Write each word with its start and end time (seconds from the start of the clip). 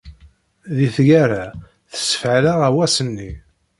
Deg 0.75 0.89
tgara, 0.95 1.45
tessefɛel 1.91 2.45
aɣawas-nni. 2.51 3.31